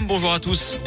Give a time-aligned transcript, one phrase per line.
[0.00, 0.78] Bonjour à tous.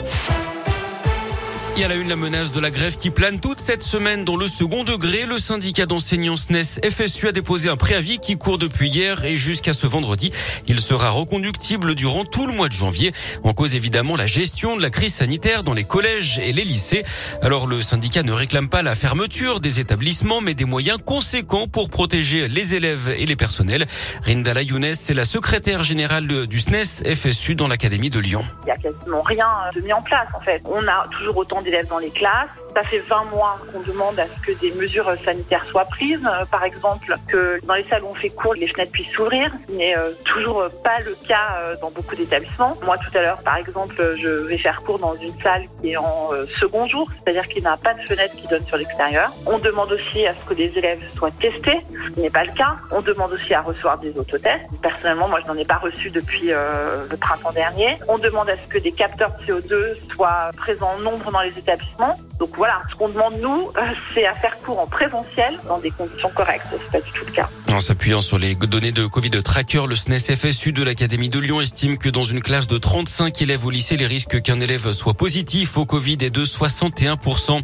[1.77, 4.24] Il y a la une la menace de la grève qui plane toute cette semaine
[4.24, 5.25] dans le second degré.
[5.25, 9.74] Le syndicat d'enseignants SNES FSU a déposé un préavis qui court depuis hier et jusqu'à
[9.74, 10.31] ce vendredi.
[10.67, 13.12] Il sera reconductible durant tout le mois de janvier.
[13.44, 17.04] En cause évidemment la gestion de la crise sanitaire dans les collèges et les lycées.
[17.42, 21.89] Alors le syndicat ne réclame pas la fermeture des établissements mais des moyens conséquents pour
[21.89, 23.86] protéger les élèves et les personnels.
[24.23, 28.46] Rindala Younes est la secrétaire générale du SNES FSU dans l'Académie de Lyon.
[28.62, 30.62] Il n'y a quasiment rien de mis en place en fait.
[30.64, 32.50] On a toujours autant d'élèves dans les classes.
[32.74, 36.26] Ça fait 20 mois qu'on demande à ce que des mesures sanitaires soient prises.
[36.26, 39.52] Euh, par exemple, que dans les salles où on fait cours, les fenêtres puissent s'ouvrir.
[39.68, 42.78] Ce n'est euh, toujours pas le cas euh, dans beaucoup d'établissements.
[42.84, 45.98] Moi, tout à l'heure, par exemple, je vais faire cours dans une salle qui est
[45.98, 49.32] en second jour, c'est-à-dire qu'il n'a pas de fenêtre qui donne sur l'extérieur.
[49.45, 51.80] On demande aussi à ce que les élèves soient testés,
[52.14, 52.76] ce n'est pas le cas.
[52.92, 54.66] On demande aussi à recevoir des autotests.
[54.82, 57.98] Personnellement, moi, je n'en ai pas reçu depuis le printemps dernier.
[58.08, 61.55] On demande à ce que des capteurs de CO2 soient présents en nombre dans les
[61.58, 62.18] établissements.
[62.40, 63.81] Donc voilà, ce qu'on demande nous, euh,
[64.14, 66.66] c'est à faire cours en présentiel dans des conditions correctes.
[66.72, 67.50] C'est pas du tout le cas.
[67.71, 71.59] En s'appuyant sur les données de Covid Tracker, le SNES FSU de l'Académie de Lyon
[71.59, 75.16] estime que dans une classe de 35 élèves au lycée, les risques qu'un élève soit
[75.16, 77.61] positif au Covid est de 61%.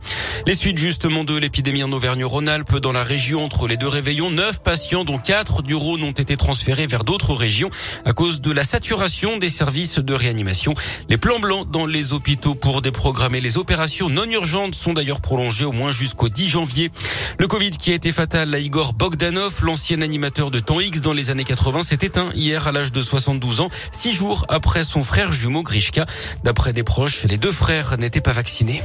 [0.48, 4.62] Les suites justement de l'épidémie en Auvergne-Rhône-Alpes dans la région entre les deux réveillons, 9
[4.64, 7.70] patients dont 4 du Rhône ont été transférés vers d'autres régions
[8.04, 10.74] à cause de la saturation des services de réanimation.
[11.10, 15.66] Les plans blancs dans les hôpitaux pour déprogrammer les opérations non urgentes sont d'ailleurs prolongés
[15.66, 16.92] au moins jusqu'au 10 janvier.
[17.38, 21.12] Le Covid qui a été fatal à Igor Bogdanov, l'ancien animateur de temps X dans
[21.12, 25.04] les années 80 s'est éteint hier à l'âge de 72 ans, six jours après son
[25.04, 26.06] frère jumeau Grishka.
[26.46, 28.82] D'après des proches, les deux frères n'étaient pas vaccinés.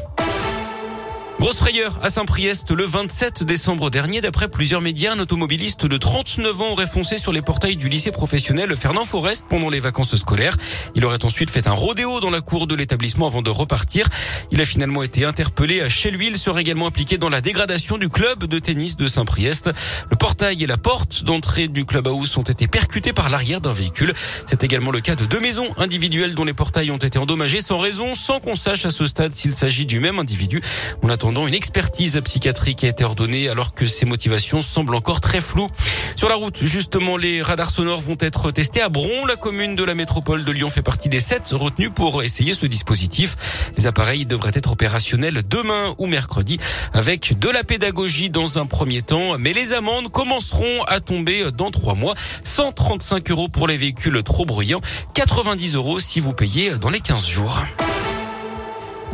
[1.47, 4.21] Grosse frayeur à Saint-Priest le 27 décembre dernier.
[4.21, 8.11] D'après plusieurs médias, un automobiliste de 39 ans aurait foncé sur les portails du lycée
[8.11, 10.57] professionnel Fernand Forest pendant les vacances scolaires.
[10.97, 14.09] Il aurait ensuite fait un rodéo dans la cour de l'établissement avant de repartir.
[14.51, 16.27] Il a finalement été interpellé chez lui.
[16.27, 19.71] Il serait également impliqué dans la dégradation du club de tennis de Saint-Priest.
[20.11, 23.73] Le portail et la porte d'entrée du club house ont été percutés par l'arrière d'un
[23.73, 24.15] véhicule.
[24.47, 27.79] C'est également le cas de deux maisons individuelles dont les portails ont été endommagés sans
[27.79, 30.61] raison, sans qu'on sache à ce stade s'il s'agit du même individu.
[31.03, 35.41] On attend une expertise psychiatrique a été ordonnée alors que ses motivations semblent encore très
[35.41, 35.69] floues.
[36.15, 39.27] Sur la route, justement, les radars sonores vont être testés à Bron.
[39.27, 42.65] La commune de la métropole de Lyon fait partie des sept retenus pour essayer ce
[42.65, 43.37] dispositif.
[43.77, 46.59] Les appareils devraient être opérationnels demain ou mercredi
[46.95, 49.37] avec de la pédagogie dans un premier temps.
[49.39, 52.15] Mais les amendes commenceront à tomber dans trois mois.
[52.45, 54.81] 135 euros pour les véhicules trop bruyants,
[55.13, 57.61] 90 euros si vous payez dans les 15 jours.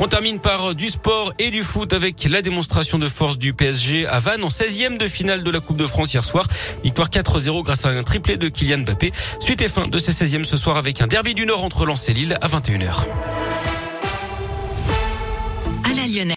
[0.04, 4.04] On termine par du sport et du foot avec la démonstration de force du PSG
[4.08, 6.48] à Vannes en 16e de finale de la Coupe de France hier soir.
[6.82, 9.12] Victoire 4-0 grâce à un triplé de Kylian Mbappé.
[9.38, 12.08] Suite et fin de ces 16e ce soir avec un derby du Nord entre Lens
[12.08, 13.04] et Lille à 21h.